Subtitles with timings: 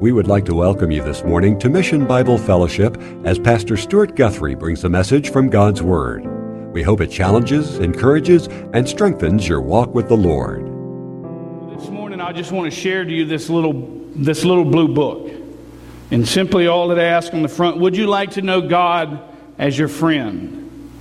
[0.00, 4.14] We would like to welcome you this morning to Mission Bible Fellowship as Pastor Stuart
[4.14, 6.24] Guthrie brings a message from God's Word.
[6.72, 10.66] We hope it challenges, encourages, and strengthens your walk with the Lord.
[11.76, 13.72] This morning, I just want to share to you this little,
[14.14, 15.32] this little blue book.
[16.12, 19.20] And simply all that I ask on the front would you like to know God
[19.58, 20.92] as your friend?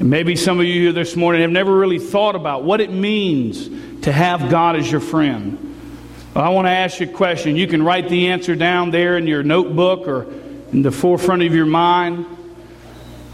[0.00, 2.90] And maybe some of you here this morning have never really thought about what it
[2.90, 3.68] means
[4.04, 5.65] to have God as your friend.
[6.36, 7.56] Well, I want to ask you a question.
[7.56, 10.24] You can write the answer down there in your notebook or
[10.70, 12.26] in the forefront of your mind.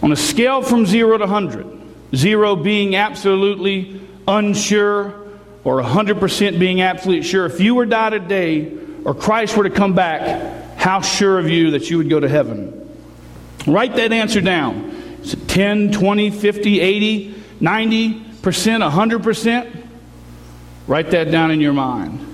[0.05, 1.67] On a scale from zero to 100,
[2.15, 5.21] zero being absolutely unsure
[5.65, 8.73] or 100% being absolutely sure, if you were to die today
[9.05, 12.29] or Christ were to come back, how sure of you that you would go to
[12.29, 12.89] heaven?
[13.67, 15.19] Write that answer down.
[15.23, 19.87] Is it 10, 20, 50, 80, 90%, 100%?
[20.87, 22.29] Write that down in your mind.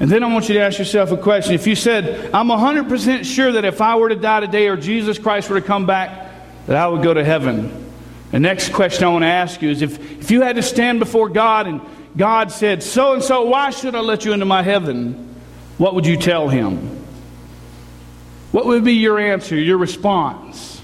[0.00, 1.54] And then I want you to ask yourself a question.
[1.54, 5.18] If you said, I'm 100% sure that if I were to die today or Jesus
[5.18, 7.86] Christ were to come back, that I would go to heaven.
[8.30, 11.00] The next question I want to ask you is if, if you had to stand
[11.00, 11.80] before God and
[12.16, 15.34] God said, So and so, why should I let you into my heaven?
[15.78, 17.04] What would you tell him?
[18.52, 20.77] What would be your answer, your response?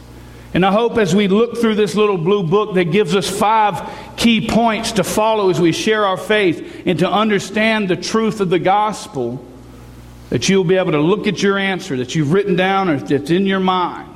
[0.55, 3.91] And I hope as we look through this little blue book that gives us five
[4.16, 8.50] key points to follow as we share our faith and to understand the truth of
[8.50, 9.44] the gospel,
[10.30, 13.30] that you'll be able to look at your answer that you've written down or that's
[13.30, 14.08] in your mind,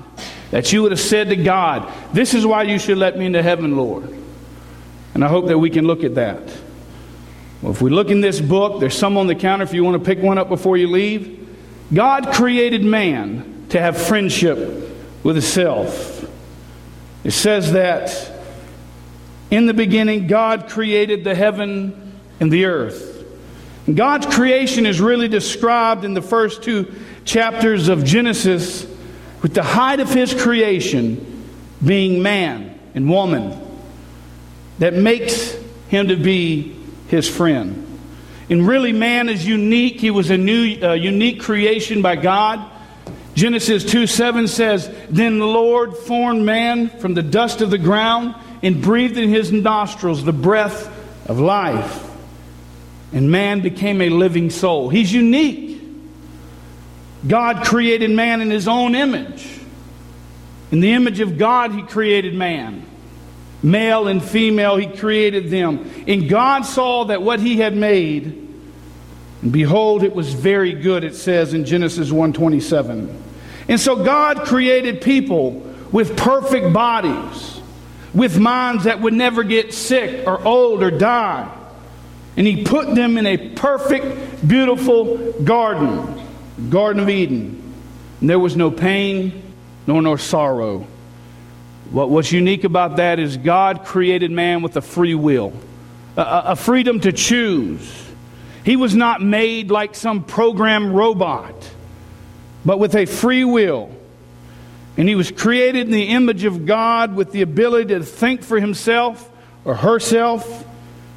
[0.53, 3.43] that you would have said to God, This is why you should let me into
[3.43, 4.17] heaven, Lord.
[5.15, 6.41] And I hope that we can look at that.
[7.63, 10.03] Well, if we look in this book, there's some on the counter if you want
[10.03, 11.49] to pick one up before you leave.
[11.93, 14.59] God created man to have friendship
[15.25, 16.18] with himself.
[17.25, 18.31] It says that
[19.51, 23.25] in the beginning, God created the heaven and the earth.
[23.87, 26.93] And God's creation is really described in the first two
[27.25, 28.87] chapters of Genesis
[29.43, 31.47] with the height of his creation
[31.85, 33.59] being man and woman
[34.79, 35.57] that makes
[35.89, 36.77] him to be
[37.09, 37.85] his friend.
[38.51, 40.01] And really, man is unique.
[40.01, 42.71] He was a new, uh, unique creation by God.
[43.39, 48.35] Genesis 2 7 says, Then the Lord formed man from the dust of the ground
[48.65, 50.89] and breathed in his nostrils the breath
[51.29, 52.05] of life.
[53.13, 54.89] And man became a living soul.
[54.89, 55.81] He's unique.
[57.29, 59.49] God created man in his own image.
[60.73, 62.85] In the image of God, he created man.
[63.63, 66.05] Male and female, he created them.
[66.09, 68.25] And God saw that what he had made,
[69.43, 73.27] and behold, it was very good, it says in Genesis 127.
[73.69, 75.51] And so God created people
[75.93, 77.61] with perfect bodies,
[78.15, 81.55] with minds that would never get sick or old or die.
[82.37, 86.27] And He put them in a perfect, beautiful garden,
[86.71, 87.75] Garden of Eden.
[88.21, 89.43] And there was no pain
[89.87, 90.87] nor no sorrow.
[91.91, 95.53] What, what's unique about that is God created man with a free will,
[96.17, 98.07] a, a freedom to choose.
[98.65, 101.58] He was not made like some program robot
[102.69, 103.89] but with a free will.
[104.99, 108.61] And he was created in the image of God with the ability to think for
[108.61, 109.27] himself
[109.65, 110.67] or herself,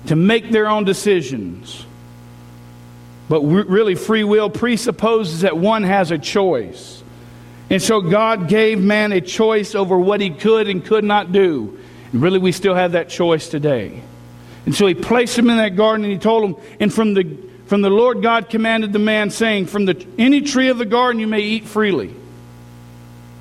[0.06, 1.86] to make their own decisions.
[3.28, 7.04] But really, free will presupposes that one has a choice.
[7.70, 11.78] And so God gave man a choice over what he could and could not do.
[12.14, 14.02] And really, we still have that choice today.
[14.66, 17.51] And so he placed him in that garden and he told him, and from the
[17.72, 21.22] from the Lord God commanded the man, saying, From the, any tree of the garden
[21.22, 22.14] you may eat freely,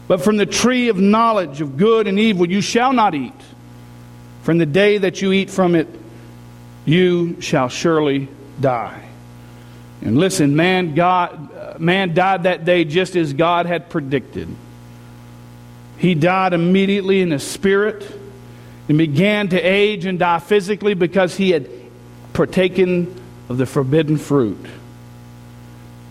[0.07, 3.33] but from the tree of knowledge of good and evil you shall not eat.
[4.43, 5.89] From the day that you eat from it,
[6.85, 8.29] you shall surely
[8.61, 9.05] die.
[10.01, 14.47] And listen, man, God, uh, man died that day just as God had predicted.
[15.99, 18.09] He died immediately in his spirit
[18.89, 21.69] and began to age and die physically because he had
[22.33, 23.20] partaken
[23.51, 24.65] of the forbidden fruit.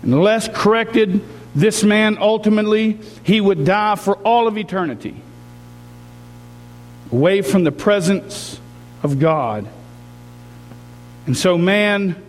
[0.02, 1.22] Unless corrected,
[1.54, 5.16] this man ultimately he would die for all of eternity,
[7.10, 8.60] away from the presence
[9.02, 9.66] of God.
[11.26, 12.22] And so man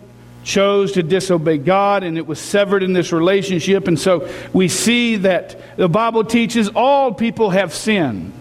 [0.44, 3.88] chose to disobey God, and it was severed in this relationship.
[3.88, 8.32] And so we see that the Bible teaches all people have sinned.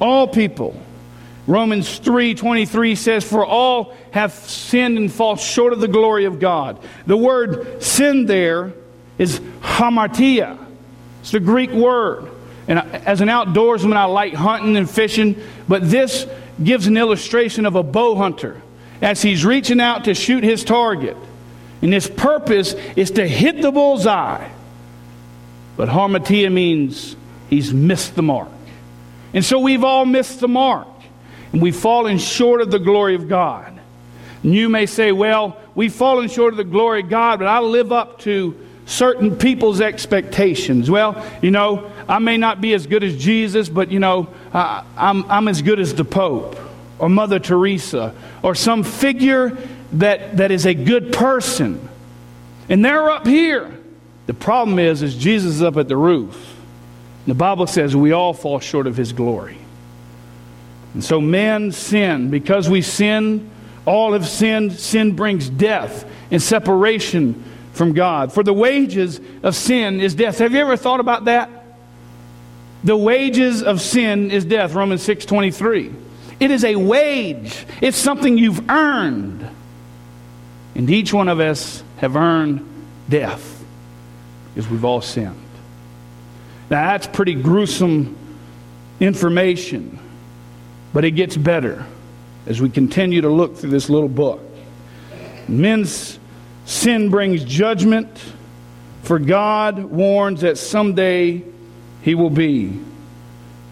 [0.00, 0.80] All people.
[1.46, 6.78] Romans 3:23 says for all have sinned and fall short of the glory of God.
[7.06, 8.72] The word sin there
[9.18, 10.58] is hamartia.
[11.20, 12.30] It's the Greek word.
[12.66, 15.36] And as an outdoorsman I like hunting and fishing,
[15.68, 16.26] but this
[16.62, 18.62] gives an illustration of a bow hunter
[19.02, 21.16] as he's reaching out to shoot his target.
[21.82, 24.48] And his purpose is to hit the bullseye.
[25.76, 27.16] But hamartia means
[27.50, 28.48] he's missed the mark.
[29.34, 30.88] And so we've all missed the mark.
[31.54, 33.78] And we've fallen short of the glory of God.
[34.42, 37.60] And you may say, well, we've fallen short of the glory of God, but I
[37.60, 40.90] live up to certain people's expectations.
[40.90, 44.82] Well, you know, I may not be as good as Jesus, but, you know, uh,
[44.96, 46.58] I'm, I'm as good as the Pope
[46.98, 49.56] or Mother Teresa or some figure
[49.92, 51.88] that, that is a good person.
[52.68, 53.78] And they're up here.
[54.26, 56.56] The problem is, is Jesus is up at the roof.
[57.28, 59.58] The Bible says we all fall short of his glory.
[60.94, 62.30] And so men sin.
[62.30, 63.50] Because we sin,
[63.84, 64.72] all have sinned.
[64.72, 68.32] Sin brings death and separation from God.
[68.32, 70.38] For the wages of sin is death.
[70.38, 71.50] Have you ever thought about that?
[72.84, 75.90] The wages of sin is death, Romans 6:23.
[76.38, 77.64] It is a wage.
[77.80, 79.46] It's something you've earned.
[80.74, 82.66] And each one of us have earned
[83.08, 83.64] death
[84.54, 85.34] because we've all sinned.
[86.70, 88.16] Now that's pretty gruesome
[89.00, 89.98] information,
[90.94, 91.84] but it gets better
[92.46, 94.40] as we continue to look through this little book.
[95.46, 96.18] Men's
[96.64, 98.08] sin brings judgment,
[99.02, 101.42] for God warns that someday
[102.00, 102.80] he will be.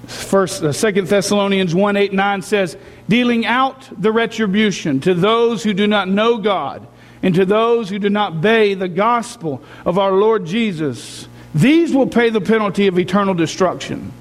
[0.06, 2.76] First, uh, Second Thessalonians 1 8 9 says,
[3.08, 6.86] dealing out the retribution to those who do not know God
[7.22, 11.28] and to those who do not obey the gospel of our Lord Jesus.
[11.54, 14.12] These will pay the penalty of eternal destruction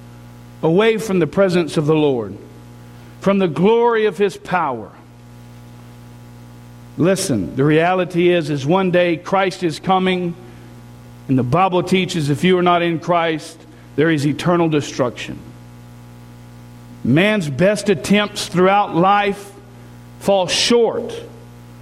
[0.61, 2.37] away from the presence of the Lord,
[3.21, 4.91] from the glory of his power.
[6.97, 10.35] Listen, the reality is is one day Christ is coming
[11.27, 13.57] and the Bible teaches if you are not in Christ,
[13.95, 15.39] there is eternal destruction.
[17.03, 19.53] Man's best attempts throughout life
[20.19, 21.13] fall short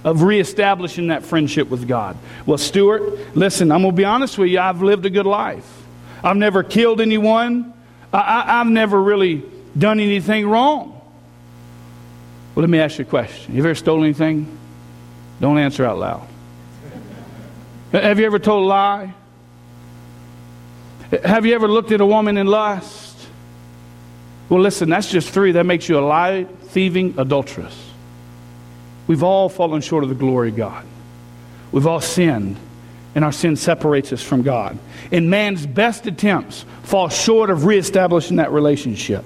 [0.04, 2.16] of reestablishing that friendship with God.
[2.46, 4.60] Well, Stuart, listen, I'm going to be honest with you.
[4.60, 5.68] I've lived a good life.
[6.22, 7.72] I've never killed anyone.
[8.12, 9.42] I, have never really
[9.76, 10.99] done anything wrong.
[12.60, 13.54] Well, let me ask you a question.
[13.54, 14.46] You ever stolen anything?
[15.40, 16.28] Don't answer out loud.
[17.90, 19.14] Have you ever told a lie?
[21.24, 23.16] Have you ever looked at a woman in lust?
[24.50, 25.52] Well, listen, that's just three.
[25.52, 27.74] That makes you a lie, thieving, adulteress.
[29.06, 30.84] We've all fallen short of the glory of God.
[31.72, 32.58] We've all sinned,
[33.14, 34.78] and our sin separates us from God.
[35.10, 39.24] And man's best attempts fall short of reestablishing that relationship.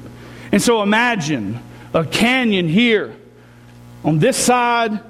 [0.53, 1.61] And so imagine
[1.93, 3.17] a canyon here.
[4.05, 5.01] On this side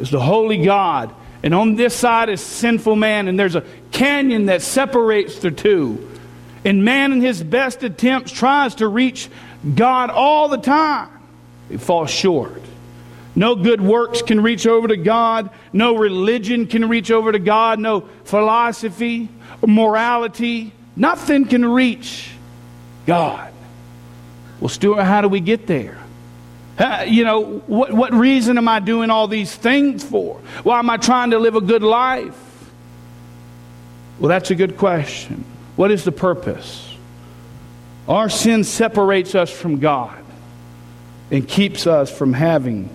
[0.00, 4.46] is the holy God, and on this side is sinful man, and there's a canyon
[4.46, 6.10] that separates the two.
[6.64, 9.28] And man, in his best attempts, tries to reach
[9.74, 11.10] God all the time.
[11.68, 12.62] He falls short.
[13.36, 15.50] No good works can reach over to God.
[15.72, 17.78] No religion can reach over to God.
[17.78, 19.28] No philosophy,
[19.64, 20.72] morality.
[20.96, 22.32] Nothing can reach
[23.06, 23.52] God.
[24.58, 25.98] Well, Stuart, how do we get there?
[26.78, 30.40] Uh, you know, what, what reason am I doing all these things for?
[30.62, 32.36] Why am I trying to live a good life?
[34.20, 35.44] Well, that's a good question.
[35.74, 36.84] What is the purpose?
[38.08, 40.24] Our sin separates us from God
[41.30, 42.90] and keeps us from having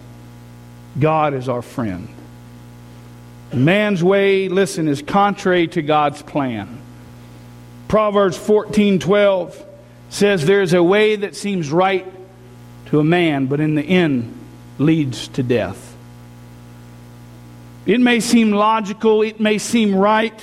[0.99, 2.07] God as our friend.
[3.53, 6.81] Man's way, listen, is contrary to God's plan.
[7.87, 9.65] Proverbs 14 12
[10.09, 12.11] says, There's a way that seems right
[12.93, 14.31] to a man, but in the end
[14.77, 15.95] leads to death.
[17.87, 20.39] It may seem logical, it may seem right,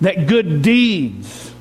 [0.00, 1.52] that good deeds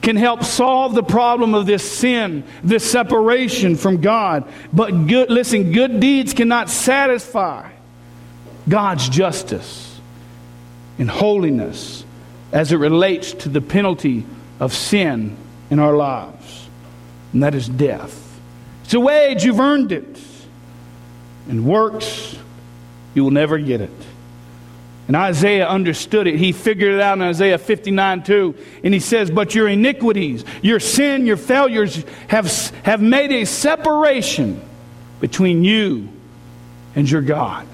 [0.00, 4.50] can help solve the problem of this sin, this separation from God.
[4.72, 7.70] But good, listen, good deeds cannot satisfy
[8.66, 10.00] God's justice
[10.98, 12.02] and holiness
[12.50, 14.24] as it relates to the penalty
[14.58, 15.36] of sin
[15.68, 16.70] in our lives,
[17.34, 18.22] and that is death.
[18.86, 20.06] It's a wage, you've earned it.
[21.48, 22.38] And works,
[23.14, 23.90] you will never get it.
[25.08, 26.36] And Isaiah understood it.
[26.36, 28.54] He figured it out in Isaiah 59 2.
[28.84, 32.46] And he says, But your iniquities, your sin, your failures have,
[32.84, 34.62] have made a separation
[35.20, 36.08] between you
[36.94, 37.66] and your God.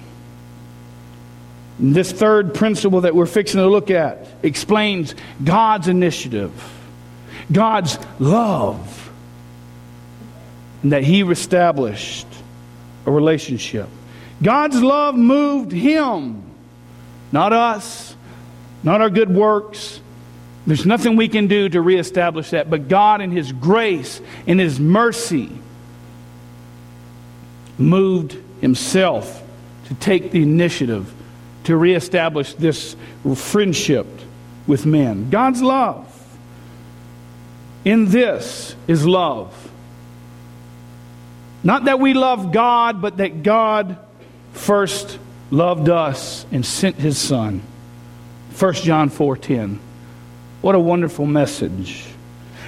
[1.78, 5.14] And this third principle that we're fixing to look at explains
[5.44, 6.52] God's initiative,
[7.52, 9.01] God's love,
[10.82, 12.26] and that He established
[13.06, 13.88] a relationship.
[14.42, 16.42] God's love moved Him
[17.32, 18.14] not us,
[18.82, 20.00] not our good works.
[20.66, 24.78] There's nothing we can do to reestablish that, but God, in His grace, in His
[24.78, 25.50] mercy,
[27.78, 29.42] moved Himself
[29.86, 31.12] to take the initiative
[31.64, 32.94] to reestablish this
[33.34, 34.06] friendship
[34.66, 35.30] with men.
[35.30, 36.08] God's love.
[37.84, 39.61] In this is love.
[41.64, 43.96] Not that we love God, but that God
[44.52, 45.18] first
[45.50, 47.62] loved us and sent his son.
[48.58, 49.78] 1 John 4:10.
[50.60, 52.04] What a wonderful message.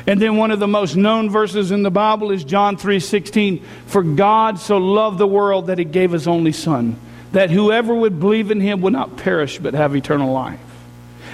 [0.07, 4.03] And then one of the most known verses in the Bible is John 3:16, "For
[4.03, 6.97] God so loved the world that he gave his only son,
[7.33, 10.59] that whoever would believe in him would not perish but have eternal life."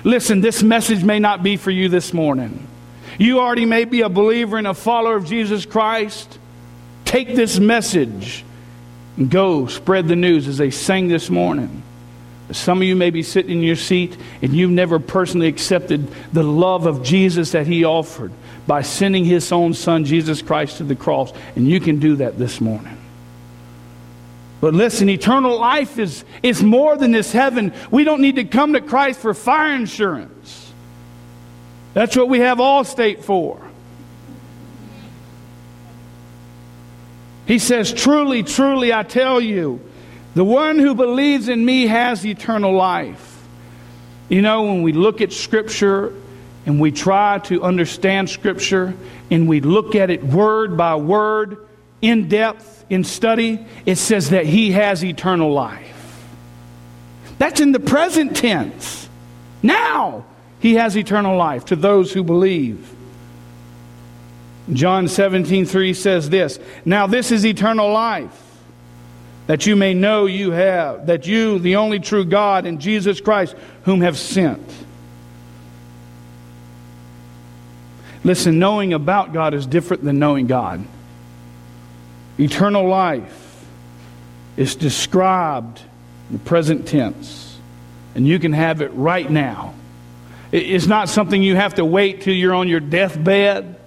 [0.04, 2.60] Listen, this message may not be for you this morning.
[3.18, 6.38] You already may be a believer and a follower of Jesus Christ.
[7.10, 8.44] Take this message
[9.16, 11.82] and go spread the news as they sang this morning.
[12.52, 16.44] Some of you may be sitting in your seat and you've never personally accepted the
[16.44, 18.30] love of Jesus that He offered
[18.64, 21.32] by sending His own Son, Jesus Christ, to the cross.
[21.56, 22.96] And you can do that this morning.
[24.60, 27.72] But listen, eternal life is, is more than this heaven.
[27.90, 30.72] We don't need to come to Christ for fire insurance.
[31.92, 33.60] That's what we have Allstate for.
[37.50, 39.80] He says, Truly, truly, I tell you,
[40.36, 43.42] the one who believes in me has eternal life.
[44.28, 46.14] You know, when we look at Scripture
[46.64, 48.94] and we try to understand Scripture
[49.32, 51.66] and we look at it word by word,
[52.00, 56.24] in depth, in study, it says that He has eternal life.
[57.38, 59.08] That's in the present tense.
[59.60, 60.24] Now,
[60.60, 62.94] He has eternal life to those who believe.
[64.72, 68.46] John 17, 3 says this Now, this is eternal life
[69.50, 73.56] that you may know you have, that you, the only true God, and Jesus Christ,
[73.82, 74.62] whom have sent.
[78.22, 80.84] Listen, knowing about God is different than knowing God.
[82.38, 83.66] Eternal life
[84.56, 85.80] is described
[86.28, 87.58] in the present tense,
[88.14, 89.74] and you can have it right now.
[90.52, 93.79] It's not something you have to wait till you're on your deathbed.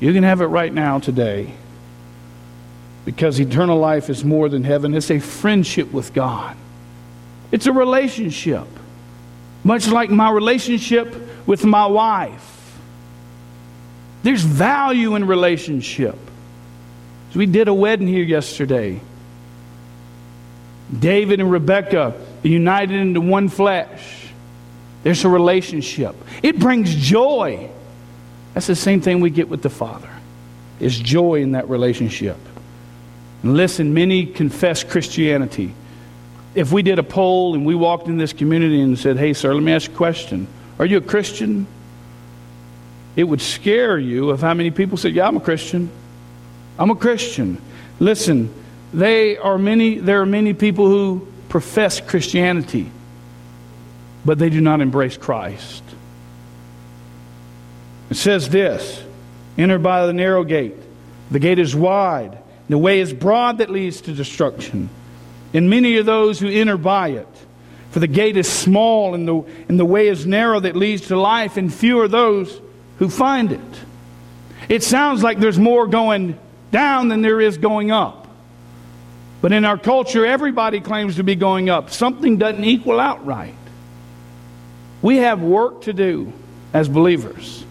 [0.00, 1.54] You can have it right now, today
[3.08, 4.94] because eternal life is more than heaven.
[4.94, 6.54] It's a friendship with God,
[7.50, 8.66] it's a relationship,
[9.64, 12.78] much like my relationship with my wife.
[14.22, 16.18] There's value in relationship.
[17.34, 19.00] We did a wedding here yesterday.
[20.98, 22.12] David and Rebecca
[22.42, 24.26] united into one flesh.
[25.02, 26.14] There's a relationship.
[26.42, 27.70] It brings joy.
[28.54, 30.10] That's the same thing we get with the Father.
[30.80, 32.36] It's joy in that relationship.
[33.42, 35.74] And listen, many confess Christianity.
[36.54, 39.54] If we did a poll and we walked in this community and said, hey, sir,
[39.54, 40.48] let me ask you a question.
[40.78, 41.66] Are you a Christian?
[43.16, 45.90] It would scare you of how many people said, yeah, I'm a Christian.
[46.78, 47.60] I'm a Christian.
[48.00, 48.52] Listen,
[48.92, 52.90] they are many, there are many people who profess Christianity,
[54.24, 55.82] but they do not embrace Christ.
[58.10, 59.02] It says this
[59.56, 60.76] enter by the narrow gate.
[61.30, 62.38] The gate is wide
[62.68, 64.90] the way is broad that leads to destruction,
[65.54, 67.28] and many are those who enter by it.
[67.90, 71.18] For the gate is small, and the, and the way is narrow that leads to
[71.18, 72.60] life, and few are those
[72.98, 73.60] who find it.
[74.68, 76.38] It sounds like there's more going
[76.70, 78.28] down than there is going up.
[79.40, 81.90] But in our culture, everybody claims to be going up.
[81.90, 83.54] Something doesn't equal out right.
[85.00, 86.32] We have work to do
[86.74, 87.64] as believers.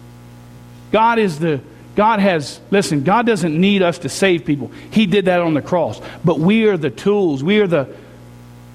[0.90, 1.60] God is the
[1.98, 4.70] God has, listen, God doesn't need us to save people.
[4.92, 6.00] He did that on the cross.
[6.24, 7.92] But we are the tools, we are the,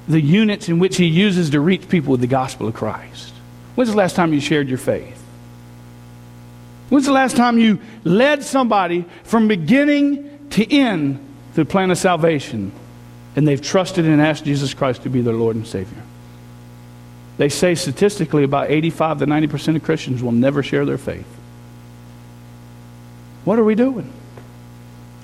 [0.09, 3.33] the units in which He uses to reach people with the gospel of Christ.
[3.75, 5.23] When's the last time you shared your faith?
[6.89, 11.15] When's the last time you led somebody from beginning to end
[11.53, 12.73] to the plan of salvation
[13.37, 16.03] and they've trusted and asked Jesus Christ to be their Lord and Savior?
[17.37, 21.25] They say statistically about 85 to 90% of Christians will never share their faith.
[23.45, 24.11] What are we doing?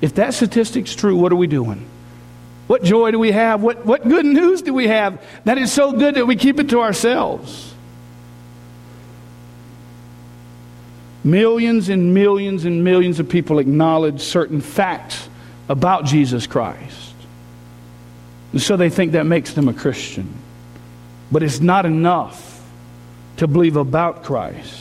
[0.01, 1.85] If that statistic's true, what are we doing?
[2.67, 3.61] What joy do we have?
[3.61, 6.69] What, what good news do we have that is so good that we keep it
[6.69, 7.73] to ourselves?
[11.23, 15.27] Millions and millions and millions of people acknowledge certain facts
[15.67, 17.13] about Jesus Christ.
[18.51, 20.33] And so they think that makes them a Christian.
[21.31, 22.63] But it's not enough
[23.37, 24.78] to believe about Christ.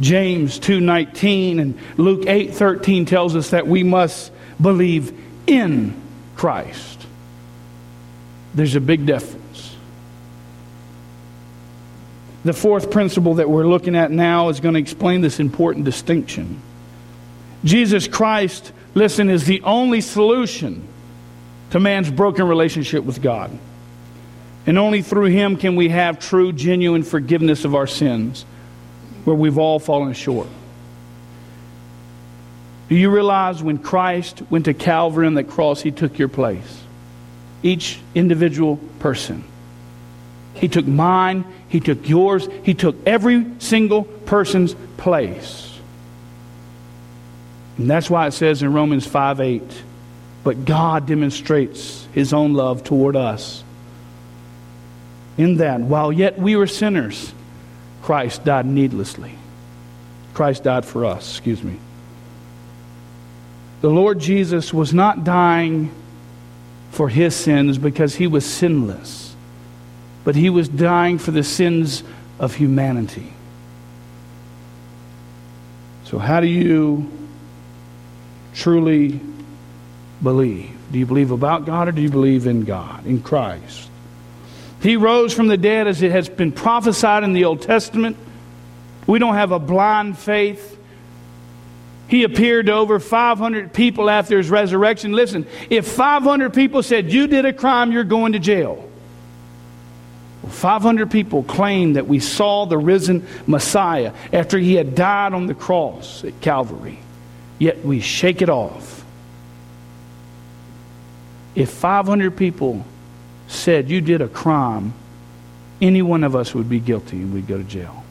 [0.00, 5.12] James 2:19 and Luke 8:13 tells us that we must believe
[5.46, 5.94] in
[6.36, 7.06] Christ.
[8.54, 9.74] There's a big difference.
[12.44, 16.60] The fourth principle that we're looking at now is going to explain this important distinction.
[17.64, 20.86] Jesus Christ, listen, is the only solution
[21.70, 23.50] to man's broken relationship with God.
[24.66, 28.44] And only through him can we have true, genuine forgiveness of our sins,
[29.26, 30.46] where we've all fallen short.
[32.88, 36.84] Do you realize when Christ went to Calvary on that cross, he took your place?
[37.60, 39.42] Each individual person.
[40.54, 45.76] He took mine, he took yours, he took every single person's place.
[47.78, 49.62] And that's why it says in Romans 5 8,
[50.44, 53.64] but God demonstrates his own love toward us.
[55.36, 57.32] In that, while yet we were sinners,
[58.06, 59.32] Christ died needlessly.
[60.32, 61.76] Christ died for us, excuse me.
[63.80, 65.92] The Lord Jesus was not dying
[66.92, 69.34] for his sins because he was sinless,
[70.22, 72.04] but he was dying for the sins
[72.38, 73.32] of humanity.
[76.04, 77.10] So, how do you
[78.54, 79.18] truly
[80.22, 80.70] believe?
[80.92, 83.90] Do you believe about God or do you believe in God, in Christ?
[84.80, 88.16] He rose from the dead as it has been prophesied in the Old Testament.
[89.06, 90.78] We don't have a blind faith.
[92.08, 95.12] He appeared to over 500 people after his resurrection.
[95.12, 98.88] Listen, if 500 people said, You did a crime, you're going to jail.
[100.48, 105.54] 500 people claimed that we saw the risen Messiah after he had died on the
[105.54, 107.00] cross at Calvary
[107.58, 109.04] yet we shake it off.
[111.54, 112.84] If 500 people
[113.46, 114.92] said you did a crime,
[115.80, 118.04] any one of us would be guilty and we'd go to jail.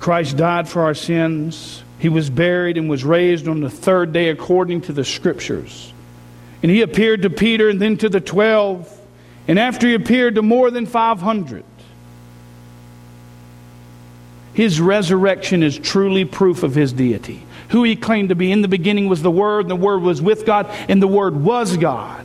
[0.00, 1.82] Christ died for our sins.
[1.98, 5.92] He was buried and was raised on the third day according to the scriptures.
[6.62, 9.00] And he appeared to Peter and then to the 12.
[9.48, 11.64] And after he appeared to more than 500,
[14.54, 17.44] his resurrection is truly proof of his deity.
[17.70, 18.52] Who he claimed to be.
[18.52, 21.34] In the beginning was the Word, and the Word was with God, and the Word
[21.36, 22.23] was God.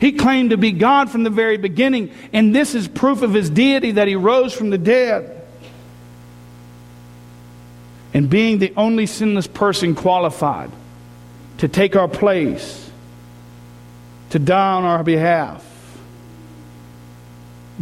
[0.00, 3.50] He claimed to be God from the very beginning, and this is proof of his
[3.50, 5.36] deity that he rose from the dead.
[8.14, 10.70] And being the only sinless person qualified
[11.58, 12.90] to take our place,
[14.30, 15.66] to die on our behalf,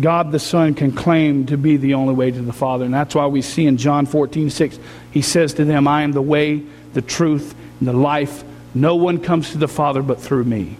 [0.00, 2.84] God the Son can claim to be the only way to the Father.
[2.84, 4.78] And that's why we see in John 14, 6,
[5.12, 6.62] he says to them, I am the way,
[6.94, 8.42] the truth, and the life.
[8.74, 10.76] No one comes to the Father but through me.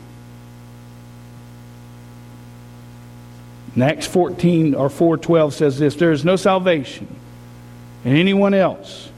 [3.79, 7.07] In Acts 14 or 412 says this There is no salvation
[8.05, 9.09] in anyone else,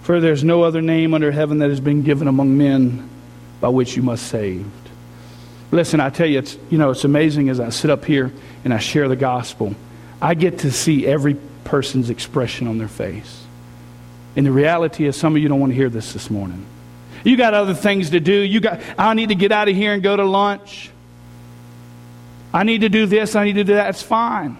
[0.00, 3.06] for there is no other name under heaven that has been given among men
[3.60, 4.64] by which you must saved.
[5.70, 8.32] Listen, I tell you, it's, you know, it's amazing as I sit up here
[8.64, 9.74] and I share the gospel,
[10.22, 13.44] I get to see every person's expression on their face.
[14.36, 16.64] And the reality is, some of you don't want to hear this this morning.
[17.24, 18.32] You got other things to do.
[18.32, 20.92] You got, I need to get out of here and go to lunch.
[22.52, 23.36] I need to do this.
[23.36, 23.90] I need to do that.
[23.90, 24.56] It's fine.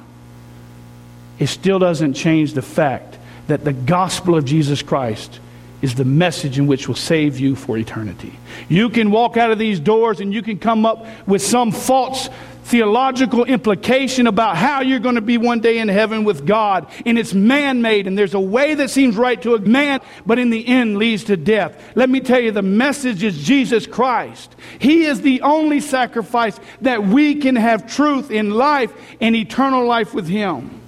[1.38, 5.40] It still doesn't change the fact that the gospel of Jesus Christ
[5.81, 8.37] is the message in which will save you for eternity.
[8.68, 12.29] You can walk out of these doors and you can come up with some false
[12.68, 16.87] theological implication about how you're going to be one day in heaven with God.
[17.07, 20.38] And it's man made, and there's a way that seems right to a man, but
[20.38, 21.81] in the end leads to death.
[21.94, 24.54] Let me tell you, the message is Jesus Christ.
[24.78, 30.12] He is the only sacrifice that we can have truth in life and eternal life
[30.12, 30.81] with Him.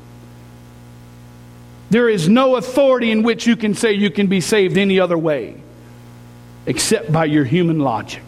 [1.88, 5.18] There is no authority in which you can say you can be saved any other
[5.18, 5.60] way
[6.66, 8.22] except by your human logic.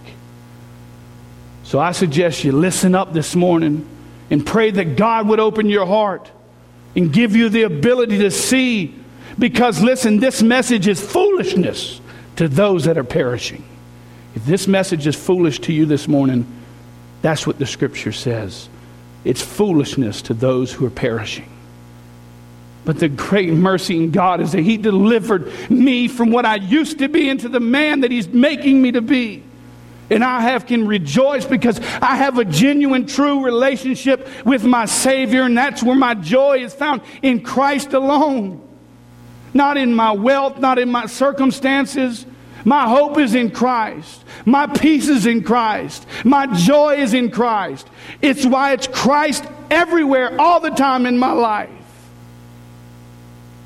[1.64, 3.88] So I suggest you listen up this morning
[4.30, 6.30] and pray that God would open your heart
[6.96, 8.94] and give you the ability to see.
[9.38, 12.00] Because listen, this message is foolishness
[12.36, 13.64] to those that are perishing.
[14.34, 16.46] If this message is foolish to you this morning,
[17.20, 18.68] that's what the scripture says.
[19.24, 21.48] It's foolishness to those who are perishing.
[22.84, 26.98] But the great mercy in God is that He delivered me from what I used
[26.98, 29.44] to be into the man that He's making me to be.
[30.12, 35.44] And I have can rejoice because I have a genuine, true relationship with my Savior,
[35.44, 38.60] and that's where my joy is found in Christ alone.
[39.54, 42.26] Not in my wealth, not in my circumstances.
[42.62, 44.22] My hope is in Christ.
[44.44, 46.06] My peace is in Christ.
[46.24, 47.88] My joy is in Christ.
[48.20, 51.70] It's why it's Christ everywhere, all the time in my life.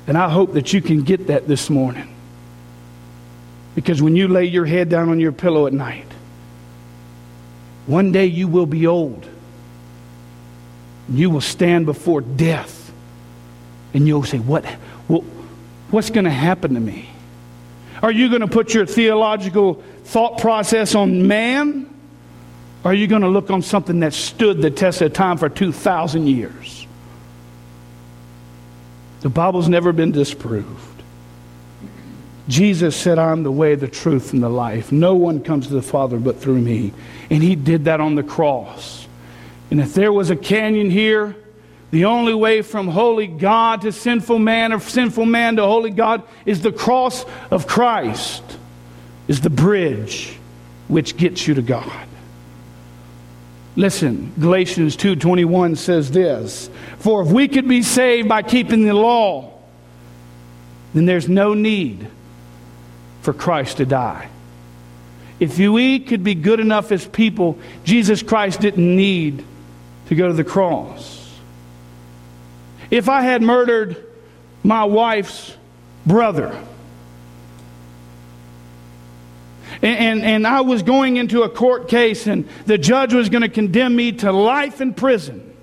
[0.07, 2.07] And I hope that you can get that this morning.
[3.75, 6.07] Because when you lay your head down on your pillow at night,
[7.87, 9.27] one day you will be old.
[11.09, 12.91] You will stand before death.
[13.93, 14.65] And you'll say, What,
[15.07, 15.23] what
[15.89, 17.09] what's going to happen to me?
[18.03, 21.89] Are you going to put your theological thought process on man?
[22.83, 25.49] Or are you going to look on something that stood the test of time for
[25.49, 26.85] 2,000 years?
[29.21, 30.96] The Bible's never been disproved.
[32.47, 34.91] Jesus said, I'm the way, the truth, and the life.
[34.91, 36.93] No one comes to the Father but through me.
[37.29, 39.07] And he did that on the cross.
[39.69, 41.35] And if there was a canyon here,
[41.91, 46.23] the only way from holy God to sinful man or sinful man to holy God
[46.45, 48.43] is the cross of Christ,
[49.27, 50.37] is the bridge
[50.87, 52.07] which gets you to God.
[53.75, 59.51] Listen, Galatians 2:21 says this, "For if we could be saved by keeping the law,
[60.93, 62.07] then there's no need
[63.27, 64.29] for Christ to die.
[65.37, 69.43] If we could be good enough as people, Jesus Christ didn't need
[70.07, 71.37] to go to the cross.
[72.89, 74.01] If I had murdered
[74.63, 75.53] my wife's
[76.05, 76.57] brother,
[79.81, 83.41] and, and, and, I was going into a court case, and the judge was going
[83.41, 85.53] to condemn me to life in prison.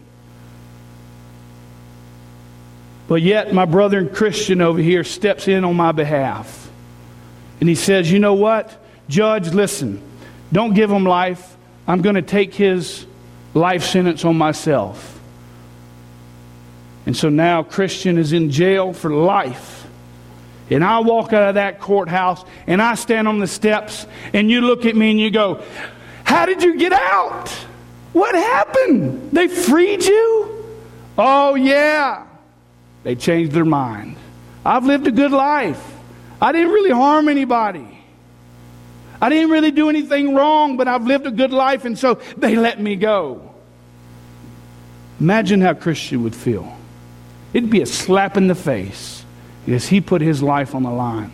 [3.08, 6.63] But yet, my brother and Christian over here steps in on my behalf.
[7.60, 8.82] And he says, You know what?
[9.08, 10.02] Judge, listen,
[10.52, 11.56] don't give him life.
[11.86, 13.06] I'm going to take his
[13.52, 15.20] life sentence on myself.
[17.06, 19.86] And so now Christian is in jail for life.
[20.70, 24.62] And I walk out of that courthouse and I stand on the steps and you
[24.62, 25.62] look at me and you go,
[26.24, 27.48] How did you get out?
[28.12, 29.32] What happened?
[29.32, 30.64] They freed you?
[31.18, 32.26] Oh, yeah.
[33.02, 34.16] They changed their mind.
[34.64, 35.93] I've lived a good life.
[36.44, 37.88] I didn't really harm anybody.
[39.18, 42.54] I didn't really do anything wrong, but I've lived a good life, and so they
[42.54, 43.54] let me go.
[45.18, 46.76] Imagine how Christian would feel.
[47.54, 49.24] It'd be a slap in the face
[49.64, 51.32] because he put his life on the line.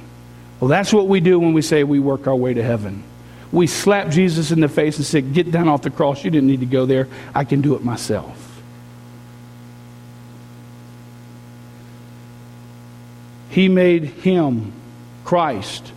[0.61, 3.03] Well, that's what we do when we say we work our way to heaven.
[3.51, 6.23] We slap Jesus in the face and say, Get down off the cross.
[6.23, 7.09] You didn't need to go there.
[7.35, 8.63] I can do it myself.
[13.49, 14.73] He made him
[15.25, 15.93] Christ,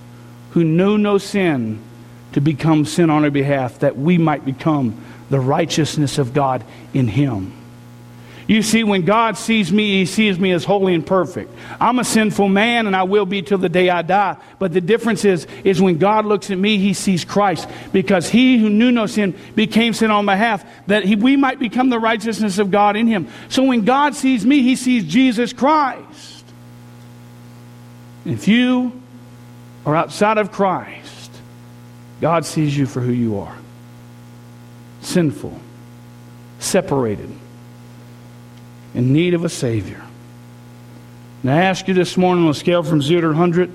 [0.51, 1.79] who knew no sin,
[2.33, 7.07] to become sin on our behalf, that we might become the righteousness of God in
[7.07, 7.53] him.
[8.45, 11.49] You see, when God sees me, he sees me as holy and perfect.
[11.79, 14.35] I'm a sinful man and I will be till the day I die.
[14.59, 17.69] But the difference is, is when God looks at me, he sees Christ.
[17.93, 21.57] Because he who knew no sin became sin on my behalf, that he, we might
[21.57, 23.29] become the righteousness of God in him.
[23.47, 26.43] So when God sees me, he sees Jesus Christ.
[28.25, 29.02] If you
[29.85, 31.31] or outside of Christ,
[32.21, 33.57] God sees you for who you are
[35.01, 35.53] sinful,
[36.59, 37.29] separated,
[38.93, 40.01] in need of a Savior.
[41.41, 43.71] And I ask you this morning on a scale from 0 to 100,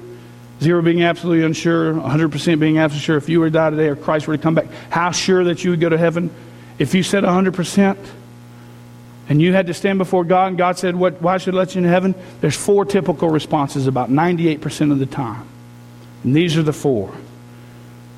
[0.62, 3.96] 0 being absolutely unsure, 100% being absolutely sure, if you were to die today or
[3.96, 6.30] Christ were to come back, how sure that you would go to heaven?
[6.78, 7.98] If you said 100%,
[9.28, 11.74] and you had to stand before God, and God said, what, Why should I let
[11.74, 12.14] you in heaven?
[12.40, 15.46] There's four typical responses about 98% of the time.
[16.24, 17.14] And these are the four.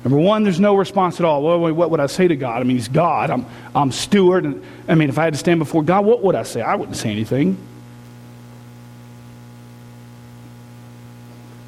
[0.03, 1.43] Number one, there's no response at all.
[1.43, 2.61] Well, what would I say to God?
[2.61, 3.29] I mean, He's God.
[3.29, 4.45] I'm, I'm Stuart.
[4.45, 6.61] And, I mean, if I had to stand before God, what would I say?
[6.61, 7.57] I wouldn't say anything.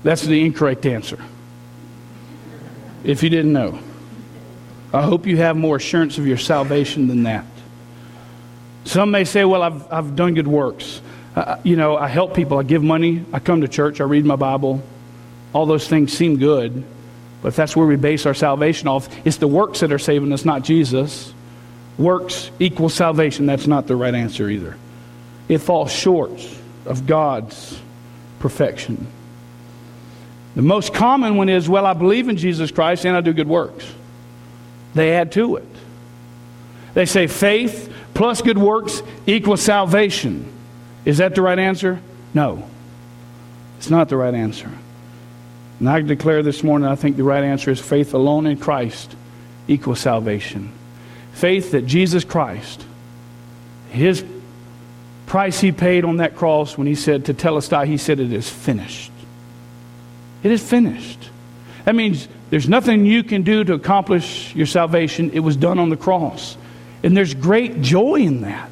[0.04, 1.20] That's the incorrect answer.
[3.04, 3.80] If you didn't know,
[4.94, 7.46] I hope you have more assurance of your salvation than that.
[8.86, 11.02] Some may say, Well, I've, I've done good works.
[11.36, 14.26] Uh, you know, I help people, I give money, I come to church, I read
[14.26, 14.84] my Bible.
[15.54, 16.84] All those things seem good,
[17.42, 20.34] but if that's where we base our salvation off, it's the works that are saving
[20.34, 21.34] us, not Jesus.
[21.98, 23.46] Works equals salvation.
[23.46, 24.78] That's not the right answer either.
[25.48, 26.32] It falls short
[26.86, 27.80] of God's
[28.40, 29.08] perfection.
[30.56, 33.48] The most common one is, well, I believe in Jesus Christ and I do good
[33.48, 33.86] works.
[34.94, 35.68] They add to it.
[36.94, 40.52] They say faith plus good works equals salvation.
[41.06, 42.00] Is that the right answer?
[42.34, 42.70] No.
[43.78, 44.72] It's not the right answer.
[45.80, 49.16] And I declare this morning, I think the right answer is faith alone in Christ
[49.68, 50.72] equals salvation.
[51.34, 52.86] Faith that Jesus Christ,
[53.90, 54.24] his
[55.26, 59.12] price he paid on that cross when he said Tetelestai, he said, It is finished.
[60.44, 61.30] It is finished.
[61.86, 65.32] That means there's nothing you can do to accomplish your salvation.
[65.32, 66.56] It was done on the cross.
[67.02, 68.70] And there's great joy in that.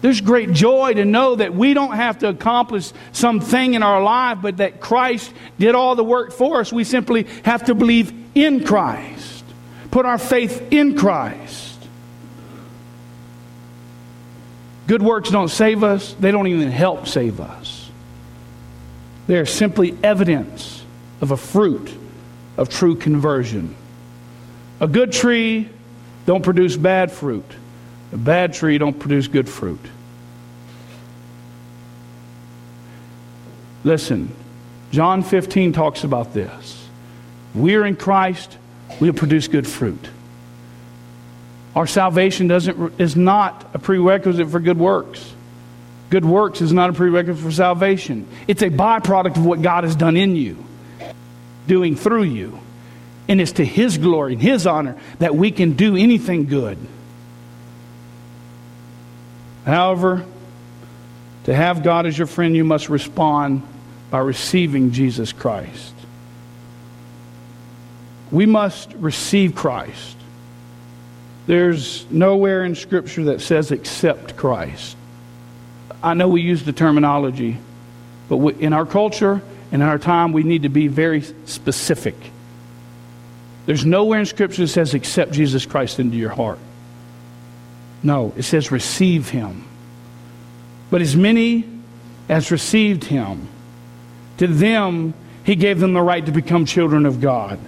[0.00, 4.38] There's great joy to know that we don't have to accomplish something in our life,
[4.40, 6.72] but that Christ did all the work for us.
[6.72, 9.44] We simply have to believe in Christ,
[9.90, 11.76] put our faith in Christ.
[14.86, 17.90] Good works don't save us, they don't even help save us.
[19.26, 20.82] They're simply evidence
[21.20, 21.92] of a fruit
[22.56, 23.74] of true conversion.
[24.80, 25.68] A good tree
[26.24, 27.44] don't produce bad fruit.
[28.12, 29.80] A bad tree don't produce good fruit.
[33.84, 34.34] Listen,
[34.90, 36.88] John 15 talks about this.
[37.54, 38.56] We're in Christ,
[39.00, 40.08] we'll produce good fruit.
[41.76, 45.32] Our salvation doesn't, is not a prerequisite for good works.
[46.10, 48.26] Good works is not a prerequisite for salvation.
[48.46, 50.64] It's a byproduct of what God has done in you,
[51.66, 52.58] doing through you.
[53.28, 56.78] And it's to His glory and His honor that we can do anything good.
[59.64, 60.24] However,
[61.44, 63.62] to have God as your friend, you must respond
[64.10, 65.94] by receiving Jesus Christ.
[68.30, 70.16] We must receive Christ.
[71.46, 74.96] There's nowhere in Scripture that says accept Christ.
[76.02, 77.56] I know we use the terminology,
[78.28, 79.40] but in our culture
[79.72, 82.14] and in our time, we need to be very specific.
[83.64, 86.58] There's nowhere in Scripture that says accept Jesus Christ into your heart.
[88.02, 89.64] No, it says receive him.
[90.90, 91.64] But as many
[92.28, 93.48] as received him,
[94.38, 97.58] to them he gave them the right to become children of God,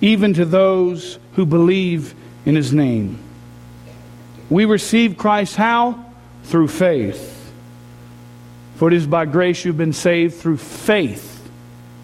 [0.00, 3.18] even to those who believe in his name.
[4.50, 6.04] We receive Christ how?
[6.44, 7.52] Through faith.
[8.76, 11.48] For it is by grace you've been saved through faith.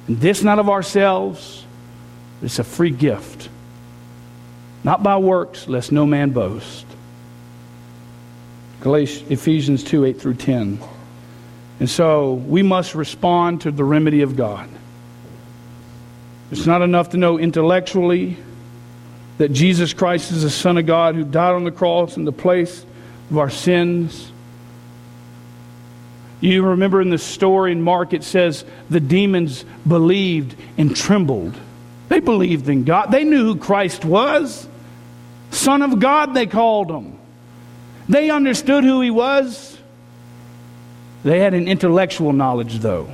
[0.07, 1.65] And this not of ourselves,
[2.43, 3.40] it's a free gift.
[4.83, 6.87] Not by works, lest no man boast.
[8.81, 10.81] Galatians, Ephesians 2 8 through 10.
[11.81, 14.69] And so we must respond to the remedy of God.
[16.51, 18.37] It's not enough to know intellectually
[19.39, 22.33] that Jesus Christ is the Son of God who died on the cross in the
[22.33, 22.85] place
[23.31, 24.31] of our sins.
[26.41, 31.55] You remember in the story in Mark, it says the demons believed and trembled.
[32.09, 33.11] They believed in God.
[33.13, 34.67] They knew who Christ was.
[35.51, 37.19] Son of God, they called him.
[38.09, 39.79] They understood who he was.
[41.23, 43.09] They had an intellectual knowledge, though.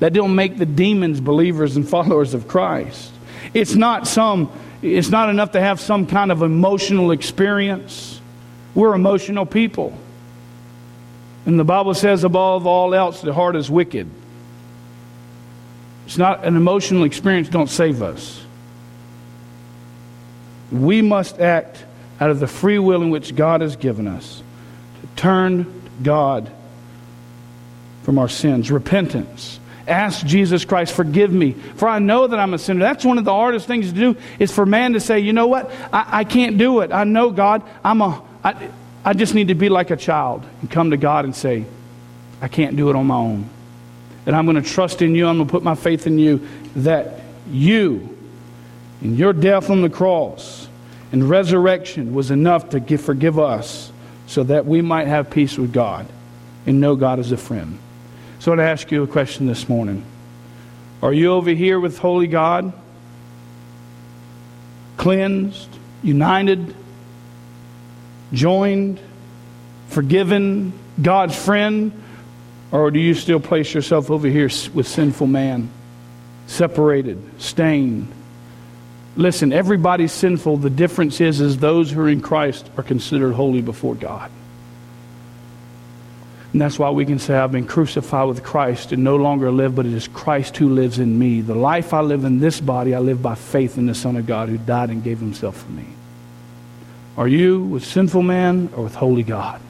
[0.00, 3.12] That don't make the demons believers and followers of Christ.
[3.54, 4.50] It's not some
[4.82, 8.20] it's not enough to have some kind of emotional experience.
[8.74, 9.96] We're emotional people.
[11.46, 14.08] And the Bible says, above all else, the heart is wicked.
[16.06, 18.44] It's not an emotional experience, don't save us.
[20.72, 21.84] We must act
[22.20, 24.42] out of the free will in which God has given us
[25.00, 26.50] to turn God
[28.02, 28.70] from our sins.
[28.70, 29.60] Repentance.
[29.88, 32.80] Ask Jesus Christ, forgive me, for I know that I'm a sinner.
[32.80, 35.46] That's one of the hardest things to do, is for man to say, you know
[35.46, 35.70] what?
[35.92, 36.90] I, I can't do it.
[36.90, 38.68] I know, God, I'm a, I,
[39.04, 41.66] I just need to be like a child and come to God and say,
[42.42, 43.48] I can't do it on my own.
[44.26, 45.28] And I'm going to trust in you.
[45.28, 48.15] I'm going to put my faith in you that you,
[49.06, 50.66] in your death on the cross
[51.12, 53.92] and resurrection, was enough to give, forgive us
[54.26, 56.08] so that we might have peace with God
[56.66, 57.78] and know God as a friend.
[58.40, 60.04] So I want to ask you a question this morning.
[61.02, 62.72] Are you over here with Holy God?
[64.96, 65.68] Cleansed,
[66.02, 66.74] united,
[68.32, 68.98] joined,
[69.86, 71.92] forgiven, God's friend?
[72.72, 75.70] Or do you still place yourself over here with sinful man,
[76.48, 78.12] separated, stained?
[79.16, 80.58] Listen, everybody's sinful.
[80.58, 84.30] The difference is, is those who are in Christ are considered holy before God.
[86.52, 89.74] And that's why we can say, I've been crucified with Christ and no longer live,
[89.74, 91.40] but it is Christ who lives in me.
[91.40, 94.26] The life I live in this body, I live by faith in the Son of
[94.26, 95.86] God who died and gave himself for me.
[97.16, 99.60] Are you with sinful man or with holy God?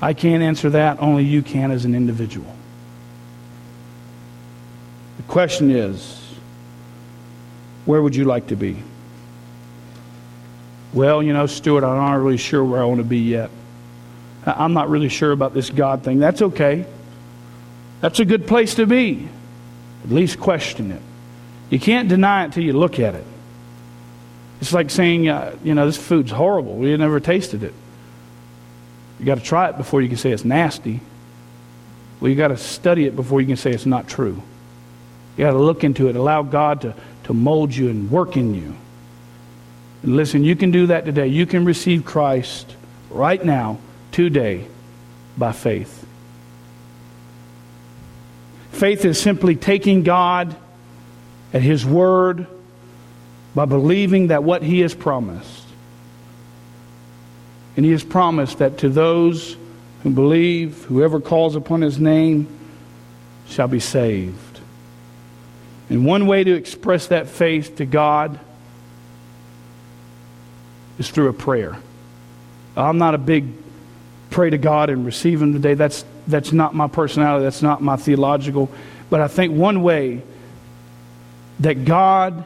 [0.00, 1.00] I can't answer that.
[1.00, 2.54] Only you can as an individual.
[5.18, 6.23] The question is,
[7.84, 8.82] where would you like to be?
[10.92, 13.50] Well, you know, Stuart, I'm not really sure where I want to be yet.
[14.46, 16.18] I'm not really sure about this God thing.
[16.18, 16.86] That's okay.
[18.00, 19.28] That's a good place to be.
[20.04, 21.02] At least question it.
[21.70, 23.24] You can't deny it till you look at it.
[24.60, 26.76] It's like saying, uh, you know, this food's horrible.
[26.76, 27.74] We never tasted it.
[29.18, 31.00] You got to try it before you can say it's nasty.
[32.20, 34.40] Well, you got to study it before you can say it's not true.
[35.36, 36.94] You got to look into it, allow God to,
[37.24, 38.74] to mold you and work in you.
[40.02, 41.26] And listen, you can do that today.
[41.26, 42.74] You can receive Christ
[43.10, 43.78] right now
[44.12, 44.66] today
[45.36, 46.06] by faith.
[48.72, 50.54] Faith is simply taking God
[51.52, 52.46] at His word
[53.54, 55.64] by believing that what He has promised.
[57.76, 59.56] And He has promised that to those
[60.02, 62.48] who believe, whoever calls upon His name
[63.48, 64.53] shall be saved.
[65.90, 68.38] And one way to express that faith to God
[70.98, 71.76] is through a prayer.
[72.76, 73.48] I'm not a big
[74.30, 75.74] pray to God and receive Him today.
[75.74, 78.70] That's, that's not my personality, that's not my theological.
[79.10, 80.22] But I think one way
[81.60, 82.44] that God,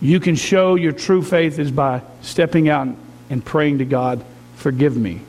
[0.00, 2.88] you can show your true faith is by stepping out
[3.30, 4.24] and praying to God,
[4.56, 5.22] forgive me.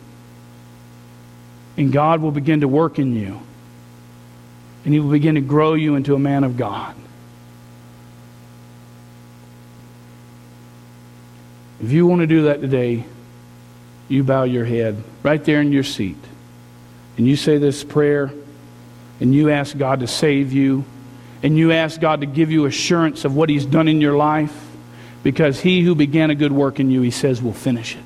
[1.76, 3.42] And God will begin to work in you.
[4.86, 6.96] And He will begin to grow you into a man of God.
[11.84, 13.04] If you want to do that today,
[14.08, 16.16] you bow your head right there in your seat.
[17.18, 18.32] And you say this prayer,
[19.20, 20.86] and you ask God to save you,
[21.44, 24.58] and you ask God to give you assurance of what He's done in your life,
[25.24, 28.04] because He who began a good work in you, He says, will finish it.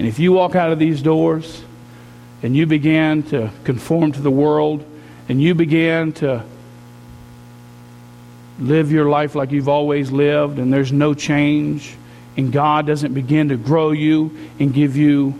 [0.00, 1.62] And if you walk out of these doors
[2.42, 4.84] and you began to conform to the world,
[5.28, 6.44] and you began to
[8.58, 11.94] live your life like you've always lived, and there's no change,
[12.38, 15.34] and God doesn't begin to grow you and give you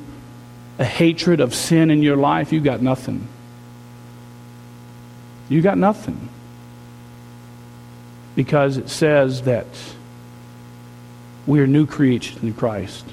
[0.81, 3.29] a hatred of sin in your life, you got nothing.
[5.49, 6.29] You got nothing.
[8.35, 9.67] Because it says that
[11.47, 13.07] we are new creatures in Christ.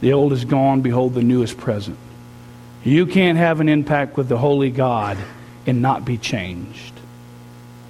[0.00, 1.96] The old is gone, behold, the new is present.
[2.82, 5.16] You can't have an impact with the Holy God
[5.64, 6.94] and not be changed.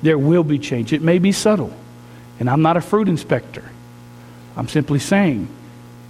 [0.02, 0.92] There will be change.
[0.92, 1.72] It may be subtle.
[2.38, 3.64] And I'm not a fruit inspector.
[4.56, 5.48] I'm simply saying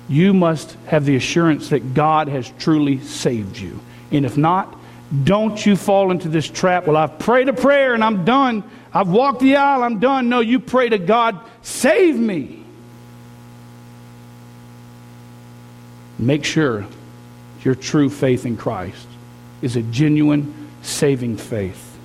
[0.08, 3.78] you must have the assurance that God has truly saved you.
[4.10, 4.76] And if not,
[5.24, 6.86] don't you fall into this trap.
[6.86, 8.64] Well, I've prayed a prayer and I'm done.
[8.92, 10.28] I've walked the aisle, I'm done.
[10.28, 12.64] No, you pray to God, save me.
[16.18, 16.86] Make sure
[17.62, 19.06] your true faith in Christ
[19.62, 21.98] is a genuine saving faith.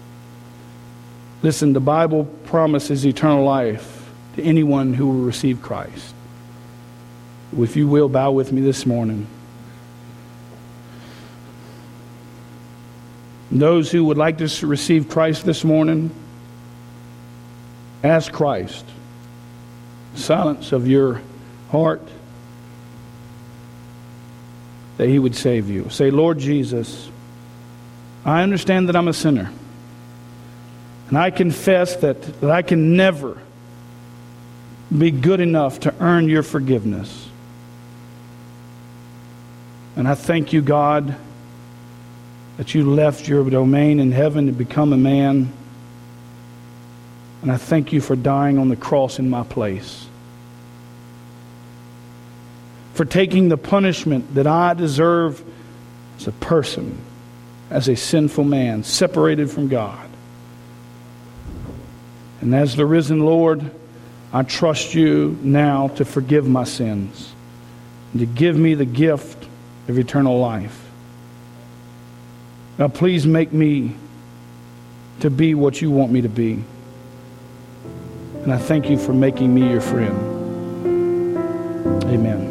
[1.42, 6.14] Listen, the Bible promises eternal life to anyone who will receive Christ.
[7.58, 9.28] If you will, bow with me this morning.
[13.52, 16.12] Those who would like to receive Christ this morning,
[18.04, 18.86] ask Christ.
[20.16, 21.22] Silence of your
[21.70, 22.02] heart
[24.98, 25.90] that He would save you.
[25.90, 27.10] Say, Lord Jesus,
[28.26, 29.52] I understand that I'm a sinner.
[31.10, 33.38] And I confess that, that I can never
[34.96, 37.30] be good enough to earn your forgiveness.
[39.96, 41.16] And I thank you, God,
[42.58, 45.52] that you left your domain in heaven to become a man.
[47.42, 50.08] And I thank you for dying on the cross in my place.
[52.94, 55.44] For taking the punishment that I deserve
[56.18, 56.98] as a person,
[57.70, 60.10] as a sinful man, separated from God.
[62.42, 63.70] And as the risen Lord,
[64.32, 67.34] I trust you now to forgive my sins
[68.12, 69.45] and to give me the gift
[69.88, 70.82] of eternal life.
[72.78, 73.96] Now, please make me
[75.22, 76.64] to be what you want me to be.
[78.44, 80.16] And I thank you for making me your friend.
[82.06, 82.45] Amen.